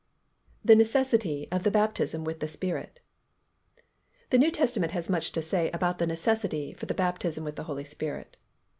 [0.65, 3.01] _THE NECESSITY OF THE BAPTISM WITH THE SPIRIT.
[4.31, 7.65] The New Testament has much to say about the necessity for the baptism with the
[7.65, 8.35] Holy Spirit.